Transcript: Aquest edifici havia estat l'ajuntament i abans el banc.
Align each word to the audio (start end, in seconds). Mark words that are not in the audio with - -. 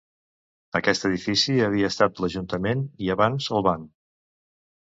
Aquest 0.79 1.03
edifici 1.09 1.57
havia 1.65 1.91
estat 1.93 2.21
l'ajuntament 2.25 2.83
i 3.09 3.15
abans 3.17 3.51
el 3.59 3.67
banc. 3.69 3.89